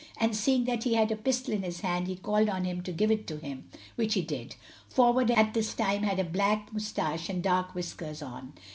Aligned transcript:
and 0.17 0.35
seeing 0.35 0.63
that 0.63 0.83
he 0.83 0.95
had 0.95 1.11
a 1.11 1.15
pistol 1.15 1.53
in 1.53 1.61
his 1.61 1.81
hand 1.81 2.07
he 2.07 2.15
called 2.15 2.49
on 2.49 2.65
him 2.65 2.81
to 2.81 2.91
give 2.91 3.11
it 3.11 3.29
him, 3.29 3.69
which 3.97 4.15
he 4.15 4.23
did. 4.23 4.55
Forward 4.89 5.29
at 5.29 5.53
this 5.53 5.75
time 5.75 6.01
had 6.01 6.17
a 6.17 6.23
black 6.23 6.73
moustache 6.73 7.29
and 7.29 7.43
dark 7.43 7.75
whiskers 7.75 8.23
on. 8.23 8.53